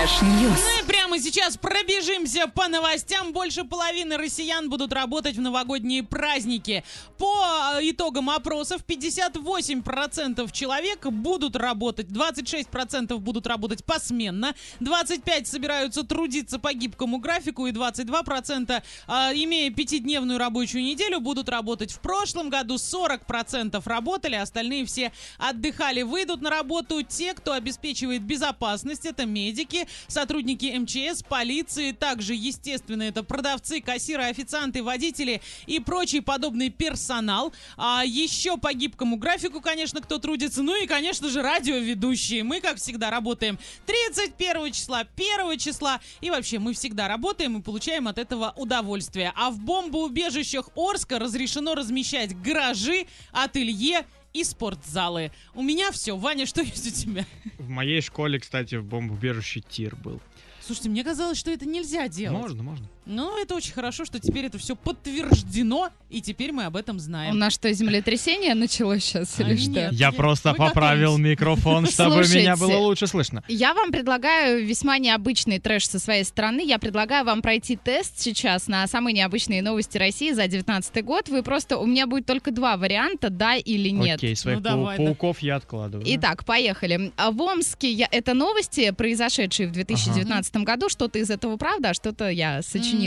Trash 0.00 0.29
news. 0.29 0.58
Мы 0.80 0.86
прямо 0.86 1.18
сейчас 1.18 1.58
пробежимся 1.58 2.46
по 2.46 2.68
новостям. 2.68 3.34
Больше 3.34 3.64
половины 3.64 4.16
россиян 4.16 4.70
будут 4.70 4.94
работать 4.94 5.36
в 5.36 5.40
новогодние 5.42 6.02
праздники. 6.02 6.84
По 7.18 7.74
э, 7.74 7.90
итогам 7.90 8.30
опросов 8.30 8.82
58% 8.86 10.50
человек 10.52 11.04
будут 11.04 11.54
работать, 11.54 12.06
26% 12.06 13.18
будут 13.18 13.46
работать 13.46 13.84
посменно, 13.84 14.54
25% 14.80 15.44
собираются 15.44 16.02
трудиться 16.02 16.58
по 16.58 16.72
гибкому 16.72 17.18
графику 17.18 17.66
и 17.66 17.72
22%, 17.72 18.70
э, 18.70 19.12
имея 19.34 19.70
пятидневную 19.70 20.38
рабочую 20.38 20.82
неделю, 20.82 21.20
будут 21.20 21.50
работать 21.50 21.92
в 21.92 22.00
прошлом 22.00 22.48
году. 22.48 22.76
40% 22.76 23.82
работали, 23.84 24.36
остальные 24.36 24.86
все 24.86 25.12
отдыхали. 25.36 26.00
Выйдут 26.00 26.40
на 26.40 26.48
работу 26.48 27.02
те, 27.02 27.34
кто 27.34 27.52
обеспечивает 27.52 28.22
безопасность. 28.22 29.04
Это 29.04 29.26
медики, 29.26 29.88
сотрудники 30.08 30.66
МЧС, 30.76 31.22
полиции, 31.22 31.92
также, 31.92 32.34
естественно, 32.34 33.02
это 33.02 33.22
продавцы, 33.22 33.80
кассиры, 33.80 34.24
официанты, 34.24 34.82
водители 34.82 35.40
и 35.66 35.80
прочий 35.80 36.20
подобный 36.20 36.70
персонал. 36.70 37.52
А 37.76 38.02
еще 38.04 38.56
по 38.56 38.72
гибкому 38.72 39.16
графику, 39.16 39.60
конечно, 39.60 40.00
кто 40.00 40.18
трудится. 40.18 40.62
Ну 40.62 40.80
и, 40.82 40.86
конечно 40.86 41.28
же, 41.28 41.42
радиоведущие. 41.42 42.44
Мы, 42.44 42.60
как 42.60 42.76
всегда, 42.76 43.10
работаем 43.10 43.58
31 43.86 44.72
числа, 44.72 45.06
1 45.16 45.58
числа. 45.58 46.00
И 46.20 46.30
вообще, 46.30 46.58
мы 46.58 46.74
всегда 46.74 47.08
работаем 47.08 47.58
и 47.58 47.62
получаем 47.62 48.08
от 48.08 48.18
этого 48.18 48.52
удовольствие. 48.56 49.32
А 49.36 49.50
в 49.50 49.58
бомбоубежищах 49.60 50.68
Орска 50.76 51.18
разрешено 51.18 51.74
размещать 51.74 52.40
гаражи, 52.40 53.06
ателье 53.32 54.06
и 54.32 54.44
спортзалы. 54.44 55.32
У 55.54 55.62
меня 55.62 55.90
все. 55.92 56.16
Ваня, 56.16 56.46
что 56.46 56.62
есть 56.62 56.86
у 56.86 56.90
тебя? 56.90 57.26
В 57.70 57.72
моей 57.72 58.00
школе, 58.00 58.40
кстати, 58.40 58.74
в 58.74 58.84
бомбоубежище 58.84 59.60
тир 59.60 59.94
был. 59.94 60.20
Слушайте, 60.60 60.88
мне 60.88 61.04
казалось, 61.04 61.38
что 61.38 61.52
это 61.52 61.66
нельзя 61.66 62.08
делать. 62.08 62.36
Можно, 62.36 62.64
можно. 62.64 62.88
Но 63.10 63.36
это 63.38 63.54
очень 63.56 63.72
хорошо, 63.72 64.04
что 64.04 64.20
теперь 64.20 64.44
это 64.46 64.56
все 64.58 64.76
подтверждено, 64.76 65.90
и 66.10 66.20
теперь 66.22 66.52
мы 66.52 66.64
об 66.64 66.76
этом 66.76 66.96
У 66.96 66.98
знаем. 67.00 67.38
нас 67.38 67.52
что, 67.54 67.72
землетрясение 67.72 68.54
началось 68.54 69.02
сейчас 69.04 69.34
А, 69.38 69.42
или 69.42 69.56
что? 69.56 69.70
нет. 69.70 69.92
Я 69.92 70.06
я- 70.06 70.12
просто 70.12 70.50
мы 70.52 70.56
поправил 70.56 71.12
готовимся. 71.16 71.30
микрофон, 71.30 71.86
чтобы 71.86 72.16
меня 72.22 72.56
было 72.56 72.66
Слушайте. 72.68 72.76
лучше 72.84 73.06
слышно. 73.08 73.42
Я 73.48 73.74
вам 73.74 73.90
предлагаю 73.90 74.64
весьма 74.64 74.98
необычный 74.98 75.58
трэш 75.58 75.88
со 75.88 75.98
своей 75.98 76.22
стороны. 76.24 76.60
Я 76.64 76.78
предлагаю 76.78 77.24
вам 77.24 77.42
пройти 77.42 77.76
тест 77.76 78.18
сейчас 78.20 78.68
на 78.68 78.86
самые 78.86 79.12
необычные 79.14 79.60
новости 79.62 79.98
России 79.98 80.30
за 80.30 80.42
2019 80.42 81.04
год. 81.04 81.28
Вы 81.28 81.42
просто... 81.42 81.78
У 81.78 81.86
меня 81.86 82.06
будет 82.06 82.26
только 82.26 82.52
два 82.52 82.76
варианта, 82.76 83.28
да 83.30 83.56
или 83.56 83.88
нет. 83.88 84.18
Окей, 84.18 84.36
своих 84.36 84.58
Ну, 84.58 84.62
пау- 84.64 84.70
давай, 84.72 84.98
да. 84.98 85.04
пауков 85.04 85.40
я 85.40 85.56
откладываю. 85.56 86.06
Итак, 86.16 86.44
поехали. 86.44 87.12
А 87.16 87.32
В 87.32 87.40
Омске 87.42 87.90
я... 87.90 88.08
это 88.10 88.34
новости, 88.34 88.90
произошедшие 88.92 89.68
в 89.68 89.72
2019 89.72 90.56
году. 90.58 90.88
Что-то 90.88 91.18
из 91.18 91.30
этого 91.30 91.56
правда, 91.56 91.90
а 91.90 91.94
что-то 91.94 92.28
я 92.30 92.62
сочинила. 92.62 92.99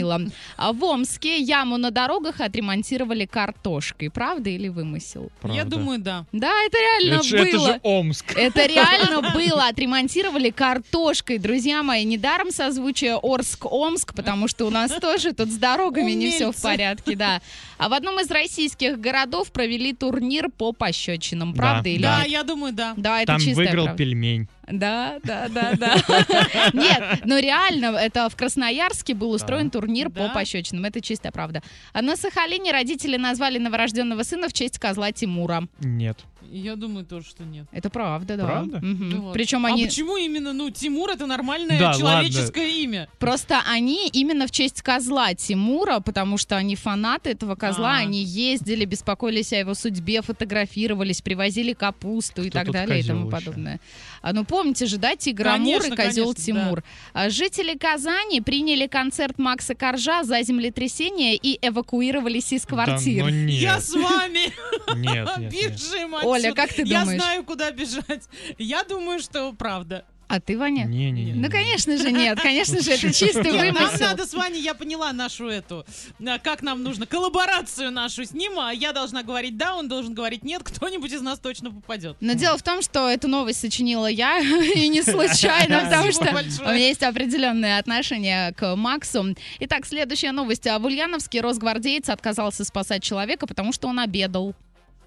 А 0.56 0.72
В 0.72 0.82
Омске 0.84 1.38
яму 1.38 1.76
на 1.76 1.90
дорогах 1.90 2.40
отремонтировали 2.40 3.26
картошкой. 3.26 4.10
Правда 4.10 4.50
или 4.50 4.68
вымысел? 4.68 5.30
Правда. 5.40 5.56
Я 5.58 5.64
думаю, 5.64 5.98
да. 5.98 6.24
Да, 6.32 6.52
это 6.66 6.76
реально 6.78 7.20
это, 7.20 7.30
было. 7.30 7.42
это 7.42 7.58
же 7.58 7.80
Омск. 7.82 8.36
Это 8.36 8.66
реально 8.66 9.20
было. 9.32 9.68
Отремонтировали 9.68 10.50
картошкой. 10.50 11.38
Друзья 11.38 11.82
мои, 11.82 12.04
недаром 12.04 12.50
созвучие 12.50 13.18
Орск-Омск, 13.22 14.14
потому 14.14 14.48
что 14.48 14.66
у 14.66 14.70
нас 14.70 14.90
тоже 14.92 15.32
тут 15.32 15.48
с 15.50 15.56
дорогами 15.56 16.12
не 16.12 16.30
все 16.30 16.38
в 16.46 16.48
Умельцы. 16.48 16.62
порядке, 16.62 17.16
да. 17.16 17.40
А 17.78 17.88
в 17.88 17.92
одном 17.92 18.20
из 18.20 18.30
российских 18.30 19.00
городов 19.00 19.52
провели 19.52 19.92
турнир 19.92 20.48
по 20.50 20.72
пощечинам. 20.72 21.52
Да. 21.52 21.56
Правда 21.58 21.88
или 21.88 22.02
Да, 22.02 22.18
нет? 22.20 22.28
я 22.28 22.42
думаю, 22.42 22.72
да. 22.72 22.94
Да, 22.96 23.18
это 23.20 23.26
Там 23.32 23.40
чистая 23.40 23.54
выиграл 23.66 23.84
правда. 23.84 23.98
пельмень. 23.98 24.48
Да, 24.66 25.18
да, 25.22 25.48
да, 25.48 25.74
да. 25.76 25.96
Нет, 26.72 27.20
но 27.24 27.38
реально, 27.38 27.96
это 27.96 28.28
в 28.28 28.36
Красноярске 28.36 29.14
был 29.14 29.30
устроен 29.32 29.70
турнир 29.70 30.10
по 30.10 30.28
пощечинам. 30.28 30.84
Это 30.84 31.00
чистая 31.00 31.32
правда. 31.32 31.62
А 31.92 32.02
на 32.02 32.16
Сахалине 32.16 32.72
родители 32.72 33.16
назвали 33.16 33.58
новорожденного 33.58 34.22
сына 34.22 34.48
в 34.48 34.52
честь 34.52 34.78
козла 34.78 35.12
Тимура. 35.12 35.68
Нет. 35.80 36.18
Я 36.50 36.76
думаю 36.76 37.04
тоже, 37.04 37.26
что 37.28 37.44
нет. 37.44 37.66
Это 37.72 37.90
правда, 37.90 38.36
да. 38.36 38.44
Правда? 38.44 38.78
Мгм. 38.82 39.20
Вот. 39.22 39.32
Причем 39.34 39.64
А 39.66 39.68
они... 39.70 39.86
почему 39.86 40.16
именно, 40.16 40.52
ну, 40.52 40.70
Тимур 40.70 41.10
это 41.10 41.26
нормальное 41.26 41.78
Да, 41.78 41.94
человеческое 41.94 42.68
имя? 42.82 43.08
Просто 43.18 43.60
они 43.66 44.08
именно 44.08 44.46
в 44.46 44.50
честь 44.50 44.82
козла 44.82 45.34
Тимура, 45.34 46.00
потому 46.00 46.38
что 46.38 46.56
они 46.56 46.76
фанаты 46.76 47.30
этого 47.30 47.54
козла, 47.54 47.94
А. 47.96 47.98
они 47.98 48.22
ездили, 48.22 48.84
беспокоились 48.84 49.52
о 49.52 49.56
его 49.56 49.74
судьбе, 49.74 50.22
фотографировались, 50.22 51.20
привозили 51.22 51.72
капусту 51.72 52.42
и 52.42 52.50
Кто 52.50 52.58
так 52.58 52.66
тут 52.66 52.74
далее 52.74 53.00
и 53.00 53.02
тому 53.02 53.28
еще? 53.28 53.30
подобное. 53.30 53.80
А, 54.22 54.32
ну 54.32 54.44
помните 54.44 54.86
же, 54.86 54.96
да, 54.98 55.16
Тигр 55.16 55.48
Амур 55.48 55.76
и 55.76 55.90
Конечно, 55.90 55.96
козел 55.96 56.24
конечно, 56.34 56.44
Тимур. 56.44 56.84
А, 57.12 57.28
Жители 57.30 57.76
Казани 57.76 58.40
приняли 58.40 58.86
концерт 58.86 59.38
Макса 59.38 59.74
Коржа 59.74 60.24
за 60.24 60.42
землетрясение 60.42 61.36
и 61.36 61.58
эвакуировались 61.66 62.52
из 62.52 62.64
квартир. 62.64 63.24
Да, 63.24 63.30
ну 63.30 63.36
нет. 63.36 63.60
Я 63.60 63.80
с 63.80 63.92
вами. 63.92 64.52
Нет, 64.96 65.28
нет, 65.38 65.38
нет. 65.38 65.52
Бежим 65.52 66.14
Оля, 66.34 66.52
как 66.52 66.72
ты 66.72 66.82
Я 66.82 67.00
думаешь? 67.00 67.20
знаю, 67.20 67.44
куда 67.44 67.70
бежать. 67.70 68.24
Я 68.58 68.84
думаю, 68.84 69.20
что 69.20 69.52
правда. 69.52 70.04
А 70.26 70.40
ты, 70.40 70.56
Ваня? 70.58 70.84
Не, 70.84 71.10
не, 71.10 71.24
не. 71.26 71.32
Ну, 71.34 71.50
конечно 71.50 71.96
же, 71.96 72.10
нет. 72.10 72.40
Конечно 72.40 72.80
же, 72.80 72.92
это 72.92 73.12
чистый 73.12 73.52
Нет, 73.52 73.74
нам 73.74 73.84
вымысел. 73.84 74.06
надо 74.06 74.26
с 74.26 74.32
Ваней, 74.32 74.62
я 74.62 74.74
поняла 74.74 75.12
нашу 75.12 75.48
эту, 75.48 75.84
а, 76.26 76.38
как 76.38 76.62
нам 76.62 76.82
нужно, 76.82 77.06
коллаборацию 77.06 77.90
нашу 77.90 78.24
с 78.24 78.32
ним, 78.32 78.58
а 78.58 78.72
я 78.72 78.92
должна 78.92 79.22
говорить 79.22 79.56
да, 79.56 79.76
он 79.76 79.86
должен 79.86 80.14
говорить 80.14 80.42
нет, 80.42 80.62
кто-нибудь 80.64 81.12
из 81.12 81.20
нас 81.20 81.38
точно 81.38 81.70
попадет. 81.70 82.16
Но 82.20 82.32
дело 82.32 82.56
в 82.56 82.62
том, 82.62 82.82
что 82.82 83.08
эту 83.08 83.28
новость 83.28 83.60
сочинила 83.60 84.06
я, 84.06 84.38
и 84.74 84.88
не 84.88 85.02
случайно, 85.02 85.80
потому 85.84 86.10
что 86.10 86.24
у 86.24 86.68
меня 86.68 86.88
есть 86.88 87.02
определенное 87.02 87.78
отношение 87.78 88.52
к 88.54 88.74
Максу. 88.76 89.36
Итак, 89.60 89.86
следующая 89.86 90.32
новость. 90.32 90.66
А 90.66 90.78
В 90.78 90.86
Ульяновске 90.86 91.42
росгвардеец 91.42 92.08
отказался 92.08 92.64
спасать 92.64 93.02
человека, 93.02 93.46
потому 93.46 93.72
что 93.72 93.88
он 93.88 94.00
обедал. 94.00 94.54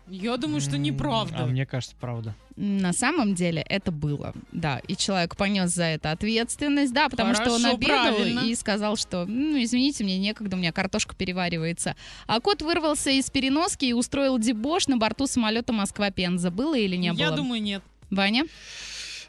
Я 0.09 0.38
думаю, 0.38 0.62
что 0.62 0.78
неправда. 0.78 1.44
А 1.44 1.45
мне 1.45 1.66
кажется, 1.66 1.95
правда. 2.00 2.35
На 2.56 2.91
самом 2.91 3.35
деле 3.35 3.62
это 3.62 3.91
было, 3.91 4.34
да, 4.51 4.79
и 4.88 4.95
человек 4.95 5.35
понес 5.35 5.69
за 5.72 5.84
это 5.84 6.09
ответственность, 6.12 6.91
да, 6.91 7.07
потому 7.07 7.35
что 7.35 7.51
он 7.51 7.62
Хорошо, 7.62 7.75
обедал 7.75 8.16
правильно. 8.16 8.40
и 8.40 8.56
сказал, 8.56 8.95
что, 8.95 9.25
ну, 9.25 9.62
извините, 9.62 10.03
мне 10.03 10.18
некогда, 10.18 10.56
у 10.56 10.59
меня 10.59 10.72
картошка 10.72 11.16
переваривается. 11.16 11.95
А 12.25 12.40
кот 12.40 12.63
вырвался 12.63 13.12
из 13.12 13.29
переноски 13.29 13.85
и 13.85 13.94
устроил 13.94 14.40
дебош 14.40 14.88
на 14.88 14.97
борту 14.97 15.28
самолета 15.28 15.72
Москва-Пенза. 15.72 16.50
Было 16.50 16.75
или 16.75 16.95
не 16.95 17.12
было? 17.12 17.19
Я 17.19 17.31
думаю, 17.31 17.62
нет. 17.62 17.84
Ваня? 18.09 18.45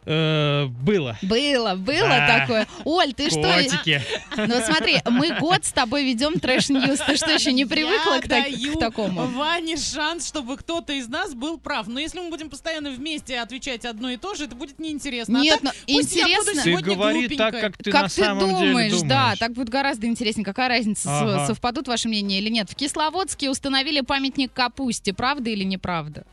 Э, 0.05 0.67
Было. 0.67 1.19
Было, 1.23 1.75
было 1.75 2.09
Да. 2.09 2.41
такое. 2.41 2.67
Оль, 2.85 3.13
ты 3.13 3.31
что? 3.31 3.43
Котики. 3.43 4.01
Ну 4.37 4.55
смотри, 4.65 4.99
мы 5.07 5.39
год 5.39 5.65
с 5.65 5.73
тобой 5.73 6.05
ведем 6.05 6.35
trash 6.39 6.69
news. 6.69 6.99
Ты 7.07 7.17
что, 7.17 7.31
еще 7.31 7.53
не 7.53 7.65
привыкла 7.65 8.15
Я 8.15 8.21
к, 8.21 8.29
так- 8.29 8.45
даю 8.45 8.77
к 8.77 8.79
такому? 8.81 9.27
Ване 9.27 9.77
шанс, 9.77 10.29
чтобы 10.29 10.57
кто-то 10.57 10.93
из 10.93 11.09
нас 11.09 11.35
был 11.35 11.59
прав. 11.59 11.89
Но 11.89 11.99
если 12.01 12.21
мы 12.21 12.31
будем 12.31 12.49
постоянно 12.51 12.91
вместе 12.91 13.39
отвечать 13.41 13.85
одно 13.85 14.11
и 14.11 14.17
то 14.17 14.35
же, 14.35 14.45
это 14.45 14.55
будет 14.55 14.79
неинтересно. 14.79 15.41
А 15.41 15.43
Нет, 15.43 15.61
так 15.63 15.75
пусть 15.87 16.15
я 16.15 16.23
буду 16.25 16.33
интересно. 16.33 16.63
Ты 16.63 16.71
сегодня 16.71 16.95
говори 16.95 17.29
так, 17.37 17.61
как 17.61 17.77
ты 17.77 17.91
как 17.91 18.03
на 18.03 18.09
ты 18.09 18.15
самом 18.15 18.39
думаешь, 18.41 18.61
деле 18.61 18.91
думаешь. 18.91 19.03
да, 19.09 19.35
так 19.39 19.53
будет 19.53 19.69
гораздо 19.69 20.07
интереснее. 20.07 20.45
Какая 20.45 20.69
разница, 20.69 21.09
Ага. 21.11 21.47
совпадут 21.47 21.89
ваши 21.89 22.09
мнения 22.09 22.39
или 22.39 22.49
нет? 22.49 22.71
В 22.71 22.75
Кисловодске 22.77 23.51
установили 23.51 24.01
памятник 24.01 24.53
капусте. 24.53 25.13
Правда 25.13 25.51
или 25.51 25.65
неправда? 25.65 26.25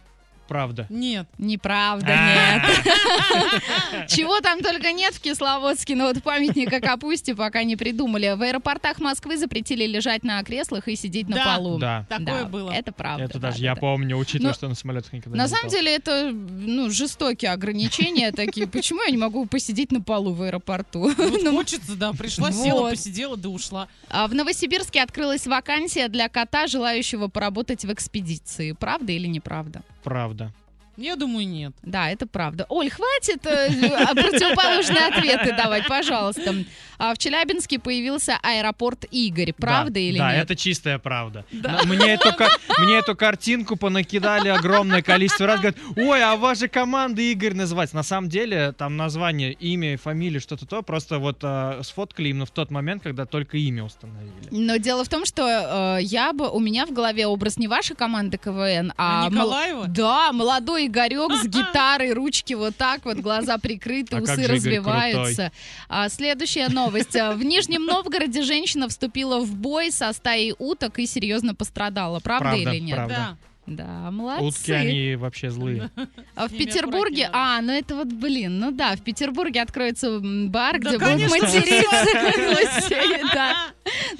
Правда. 0.48 0.86
Нет. 0.90 1.28
Неправда, 1.38 2.08
А. 2.10 2.60
нет. 2.60 4.08
Чего 4.10 4.40
там 4.42 4.62
только 4.62 4.92
нет 4.92 5.14
в 5.14 5.22
Кисловодске, 5.22 5.96
но 5.96 6.06
вот 6.08 6.22
памятника 6.24 6.80
капусте 6.80 7.36
пока 7.36 7.64
не 7.64 7.76
придумали. 7.76 8.34
В 8.36 8.42
аэропортах 8.42 9.00
Москвы 9.00 9.38
запретили 9.38 9.86
лежать 9.86 10.24
на 10.24 10.42
креслах 10.44 10.88
и 10.88 10.96
сидеть 10.96 11.28
на 11.28 11.44
полу. 11.44 11.78
Да. 11.80 12.06
Такое 12.10 12.46
было. 12.46 12.72
Это 12.72 12.92
правда. 12.92 13.24
Это 13.24 13.40
да, 13.40 13.50
даже 13.50 13.60
да, 13.60 13.66
я 13.66 13.76
помню, 13.76 14.18
учитывая, 14.18 14.50
Ну, 14.52 14.54
что 14.54 14.68
на 14.70 14.76
самолетах 14.76 15.14
никогда 15.14 15.38
На 15.38 15.44
не 15.44 15.50
самом 15.50 15.66
летал. 15.66 15.80
деле 15.80 15.96
это 15.96 16.32
ну, 16.32 16.90
жестокие 16.90 17.52
ограничения 17.52 18.32
такие. 18.32 18.68
Почему 18.68 19.02
я 19.04 19.10
не 19.12 19.18
могу 19.18 19.46
посидеть 19.46 19.92
на 19.92 20.02
полу 20.02 20.34
в 20.34 20.42
аэропорту? 20.44 21.12
Вот 21.18 21.44
Ну, 21.44 21.52
хочется, 21.58 21.96
да, 21.96 22.14
пришла, 22.14 22.52
села, 22.52 22.90
посидела, 22.90 23.38
да 23.38 23.50
ушла. 23.50 23.88
А 24.10 24.28
в 24.28 24.34
Новосибирске 24.36 25.02
открылась 25.02 25.48
вакансия 25.48 26.08
для 26.08 26.30
кота, 26.30 26.68
желающего 26.68 27.28
поработать 27.28 27.84
в 27.86 27.92
экспедиции. 27.94 28.74
Правда 28.74 29.12
или 29.12 29.28
неправда? 29.28 29.82
Правда. 30.06 30.54
Я 30.98 31.16
думаю, 31.16 31.48
нет. 31.48 31.74
Да, 31.84 32.10
это 32.10 32.26
правда. 32.28 32.66
Оль, 32.70 32.90
хватит 32.90 33.46
э, 33.46 33.70
а, 33.96 34.14
противоположные 34.16 35.08
ответы 35.08 35.56
давать, 35.56 35.88
пожалуйста. 35.88 36.56
А 36.98 37.14
в 37.14 37.18
Челябинске 37.18 37.80
появился 37.80 38.38
аэропорт 38.42 39.06
Игорь. 39.12 39.54
Правда 39.54 39.96
Да, 39.96 40.00
или 40.00 40.18
да, 40.18 40.34
нет? 40.34 40.46
это 40.46 40.56
чистая 40.56 40.98
правда. 40.98 41.46
Мне 41.52 42.14
эту, 42.14 43.16
картинку 43.16 43.76
понакидали 43.76 44.50
огромное 44.50 45.02
количество 45.02 45.48
раз. 45.48 45.60
Говорят, 45.60 45.78
ой, 45.98 46.24
а 46.24 46.36
ваша 46.36 46.68
команда 46.68 47.22
Игорь 47.22 47.54
называется. 47.54 47.96
На 47.96 48.04
самом 48.04 48.30
деле, 48.30 48.72
там 48.72 48.96
название, 48.98 49.54
имя, 49.54 49.98
фамилия, 49.98 50.40
что-то 50.40 50.66
то. 50.66 50.82
Просто 50.82 51.20
вот 51.20 51.40
э, 51.44 51.82
сфоткали 51.84 52.30
именно 52.30 52.46
в 52.46 52.52
тот 52.52 52.72
момент, 52.72 53.04
когда 53.04 53.26
только 53.26 53.58
имя 53.58 53.84
установили. 53.84 54.48
Но 54.52 54.78
дело 54.78 55.04
в 55.04 55.10
том, 55.10 55.26
что 55.26 55.98
э, 56.00 56.04
я 56.04 56.34
бы 56.34 56.50
у 56.50 56.60
меня 56.60 56.86
в 56.86 56.92
голове 56.94 57.28
образ 57.28 57.58
не 57.58 57.68
вашей 57.68 57.96
команды 57.96 58.38
КВН, 58.38 58.94
а, 58.98 59.26
А 59.26 59.30
Николаева? 59.30 59.88
Да, 59.88 60.32
молодой 60.32 60.85
Игорек 60.86 61.32
с 61.34 61.46
гитарой, 61.48 62.14
ручки 62.14 62.54
вот 62.54 62.76
так 62.76 63.06
вот, 63.06 63.18
глаза 63.18 63.58
прикрыты, 63.58 64.18
А 64.18 64.22
усы 64.22 64.48
развиваются. 64.48 65.52
А, 65.90 66.10
следующая 66.10 66.70
новость. 66.70 67.16
А, 67.16 67.34
В 67.34 67.44
Нижнем 67.44 67.86
Новгороде 67.86 68.42
женщина 68.44 68.88
вступила 68.90 69.40
в 69.40 69.54
бой 69.56 69.92
со 69.92 70.12
стаей 70.14 70.54
уток 70.58 71.00
и 71.00 71.06
серьезно 71.06 71.56
пострадала. 71.56 72.20
Правда, 72.20 72.50
Правда, 72.52 72.72
или 72.72 72.80
нет? 72.80 72.96
правда. 72.96 73.16
Да. 73.16 73.38
Да, 73.68 74.12
молодцы. 74.12 74.44
Утки, 74.46 74.72
они 74.74 75.16
вообще 75.16 75.50
злые. 75.50 75.90
А 76.36 76.48
в 76.48 76.52
Петербурге, 76.56 77.32
а, 77.34 77.60
ну 77.62 77.72
это 77.74 77.96
вот, 77.96 78.10
блин, 78.10 78.60
ну 78.60 78.70
да, 78.70 78.96
в 78.96 79.02
Петербурге 79.02 79.64
откроется 79.64 80.20
бар, 80.22 80.74
Да, 80.80 80.90
где 80.90 81.00
будут 81.00 81.02
конечно, 81.02 81.38
материться 81.48 82.06
всё. 82.06 82.54
гостей, 82.54 83.24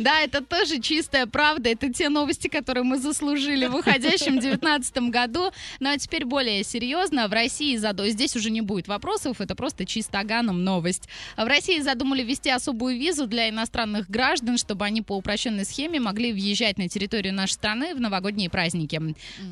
да. 0.06 0.16
Да, 0.16 0.22
это 0.22 0.42
тоже 0.42 0.80
чистая 0.80 1.26
правда. 1.26 1.70
Это 1.70 1.92
те 1.92 2.08
новости, 2.08 2.48
которые 2.48 2.84
мы 2.84 2.98
заслужили 2.98 3.66
в 3.68 3.76
уходящем 3.76 4.40
2019 4.40 4.98
году. 5.10 5.52
Ну 5.80 5.90
а 5.90 5.98
теперь 5.98 6.26
более 6.26 6.64
серьезно. 6.64 7.28
В 7.28 7.34
России 7.34 7.76
задумали... 7.76 8.12
Здесь 8.12 8.36
уже 8.36 8.50
не 8.50 8.62
будет 8.62 8.88
вопросов, 8.88 9.42
это 9.42 9.56
просто 9.56 9.86
чисто 9.86 10.20
аганом 10.20 10.64
новость. 10.64 11.10
В 11.36 11.46
России 11.46 11.80
задумали 11.80 12.24
ввести 12.24 12.50
особую 12.50 12.98
визу 12.98 13.28
для 13.28 13.50
иностранных 13.50 14.10
граждан, 14.10 14.58
чтобы 14.58 14.86
они 14.86 15.02
по 15.02 15.18
упрощенной 15.18 15.66
схеме 15.66 16.00
могли 16.00 16.32
въезжать 16.32 16.78
на 16.78 16.88
территорию 16.88 17.34
нашей 17.34 17.54
страны 17.54 17.94
в 17.94 18.00
новогодние 18.00 18.50
праздники. 18.50 19.02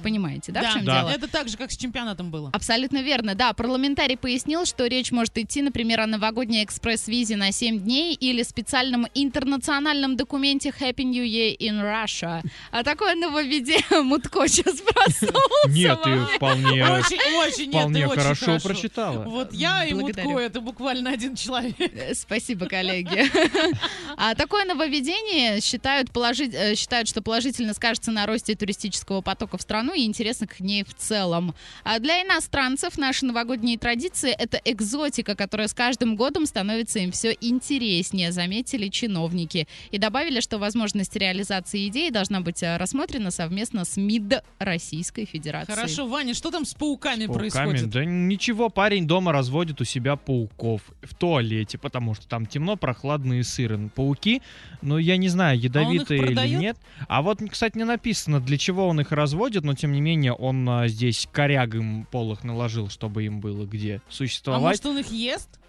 Понимаете, 0.02 0.52
да, 0.52 0.70
в 0.70 0.74
чем 0.74 0.86
Да. 0.86 1.02
дело? 1.02 1.10
Это 1.10 1.28
так 1.28 1.50
же, 1.50 1.58
как 1.58 1.72
с 1.72 1.78
чемпионатом 1.78 2.32
было. 2.32 2.52
Абсолютно 2.54 3.02
верно, 3.02 3.36
да. 3.36 3.54
Парламентарий 3.54 4.18
пояснил, 4.18 4.66
что 4.66 4.86
речь 4.88 5.12
может 5.12 5.38
идти, 5.38 5.62
например, 5.62 6.02
о 6.02 6.08
новогодней 6.08 6.64
экспресс-визе 6.64 7.36
на 7.36 7.52
7 7.52 7.80
дней 7.80 8.14
или 8.14 8.44
специальном 8.44 9.08
интернациональном 9.14 10.16
документе 10.16 10.43
Happy 10.44 11.04
New 11.04 11.24
Year 11.24 11.56
in 11.58 11.82
Russia. 11.82 12.44
А 12.72 12.84
такое 12.84 13.16
нововведение 13.16 14.02
Мутко 14.04 14.48
сейчас 14.48 14.82
проснулся. 14.82 15.70
Нет, 15.70 16.02
ты 16.04 16.18
вполне, 16.36 16.84
Очень, 16.86 17.18
очень, 17.38 17.66
нет, 17.66 17.82
вполне 17.82 18.02
ты 18.02 18.08
очень 18.08 18.22
хорошо 18.22 18.46
хорошо. 18.46 18.68
прочитала. 18.68 19.24
Вот 19.24 19.54
я 19.54 19.86
и 19.86 19.94
Благодарю. 19.94 20.30
Мутко, 20.30 20.44
это 20.44 20.62
буквально 20.62 21.12
один 21.12 21.36
человек. 21.36 21.76
Э, 21.80 22.14
Спасибо, 22.14 22.68
коллеги. 22.68 23.24
А 24.16 24.36
такое 24.36 24.66
нововведение 24.66 25.60
считают, 25.60 26.12
положить, 26.12 26.54
э, 26.54 26.76
считают, 26.76 27.08
что 27.08 27.22
положительно 27.22 27.74
скажется 27.74 28.12
на 28.12 28.26
росте 28.26 28.56
туристического 28.56 29.22
потока 29.22 29.58
в 29.58 29.62
страну 29.62 29.94
и 29.94 30.06
интереса 30.06 30.46
к 30.46 30.60
ней 30.60 30.84
в 30.84 30.94
целом. 30.94 31.56
А 31.84 32.00
для 32.00 32.22
иностранцев 32.24 32.98
наши 32.98 33.26
новогодние 33.26 33.78
традиции— 33.78 34.32
это 34.38 34.62
экзотика, 34.64 35.36
которая 35.36 35.68
с 35.68 35.74
каждым 35.74 36.16
годом 36.16 36.46
становится 36.46 37.00
им 37.00 37.12
все 37.12 37.36
интереснее, 37.42 38.32
заметили 38.32 38.90
чиновники. 38.90 39.68
И 39.92 39.98
добавили, 39.98 40.33
что 40.42 40.58
возможность 40.58 41.16
реализации 41.16 41.88
идеи 41.88 42.10
должна 42.10 42.42
быть 42.42 42.62
э, 42.64 42.78
рассмотрена 42.78 43.32
совместно 43.32 43.86
с 43.86 43.98
МИД 43.98 44.44
Российской 44.60 45.26
Федерации. 45.26 45.74
Хорошо, 45.74 46.08
Ваня, 46.08 46.34
что 46.34 46.52
там 46.52 46.66
с 46.66 46.74
пауками, 46.74 47.24
С 47.24 47.28
пауками? 47.28 47.38
происходит? 47.50 47.90
Да 47.90 48.06
ничего, 48.06 48.70
парень 48.70 49.08
дома 49.08 49.32
разводит 49.32 49.82
у 49.82 49.84
себя 49.84 50.16
пауков 50.16 50.82
в 51.02 51.14
туалете, 51.16 51.78
потому 51.78 52.14
что 52.14 52.28
там 52.28 52.46
темно, 52.46 52.76
прохладно 52.76 53.34
и 53.40 53.44
сыро. 53.44 53.78
Ну, 53.78 53.90
Пауки, 53.90 54.42
ну 54.82 54.98
я 54.98 55.18
не 55.18 55.30
знаю, 55.30 55.60
ядовитые 55.60 56.20
или 56.20 56.28
продает? 56.28 56.60
нет. 56.62 56.78
А 57.08 57.22
вот, 57.22 57.40
кстати, 57.50 57.78
не 57.78 57.84
написано, 57.86 58.40
для 58.40 58.58
чего 58.58 58.88
он 58.88 59.00
их 59.02 59.12
разводит, 59.12 59.64
но 59.64 59.74
тем 59.74 59.92
не 59.92 60.02
менее 60.02 60.34
он 60.34 60.68
а, 60.70 60.88
здесь 60.88 61.28
коряг 61.32 61.76
им 61.76 62.06
полых 62.12 62.44
наложил, 62.44 62.90
чтобы 62.90 63.24
им 63.26 63.40
было 63.40 63.66
где 63.66 63.98
А 64.08 64.12
существовать. 64.12 64.62
может 64.62 64.86
он 64.86 64.98
их 65.00 65.08
ест? 65.12 65.60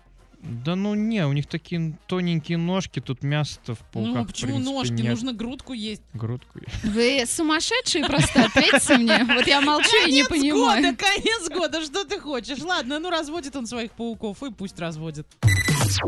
Да 0.44 0.76
ну 0.76 0.94
не, 0.94 1.26
у 1.26 1.32
них 1.32 1.46
такие 1.46 1.96
тоненькие 2.06 2.58
ножки, 2.58 3.00
тут 3.00 3.22
мясо-то 3.22 3.74
в 3.74 3.78
пауках, 3.78 4.14
ну 4.14 4.24
в 4.24 4.26
почему 4.26 4.52
принципе, 4.52 4.72
ножки? 4.74 4.92
нет. 4.92 5.10
Нужно 5.10 5.32
грудку 5.32 5.72
есть. 5.72 6.02
Грудку. 6.12 6.60
Вы 6.82 7.24
сумасшедшие 7.26 8.04
просто, 8.04 8.44
ответьте 8.44 8.98
мне. 8.98 9.24
Вот 9.24 9.46
я 9.46 9.62
молчу 9.62 9.96
и 10.06 10.12
не 10.12 10.22
конец 10.22 10.28
понимаю. 10.28 10.82
года, 10.82 10.96
конец 10.96 11.48
года, 11.48 11.82
что 11.82 12.04
ты 12.04 12.20
хочешь? 12.20 12.60
Ладно, 12.60 12.98
ну 12.98 13.08
разводит 13.10 13.56
он 13.56 13.66
своих 13.66 13.92
пауков, 13.92 14.42
и 14.42 14.50
пусть 14.50 14.78
разводит. 14.78 15.26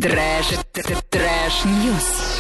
Трэш, 0.01 0.47
трэш, 1.11 1.65
ньюс. 1.65 2.35